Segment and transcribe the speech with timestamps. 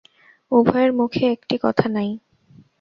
[0.51, 2.09] উভয়ের মুখে একটি কথা নাই।